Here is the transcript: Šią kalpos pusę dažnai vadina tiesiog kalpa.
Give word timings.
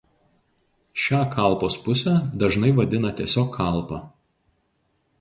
Šią 1.03 1.19
kalpos 1.35 1.77
pusę 1.85 2.15
dažnai 2.45 2.75
vadina 2.83 3.15
tiesiog 3.21 3.55
kalpa. 3.63 4.05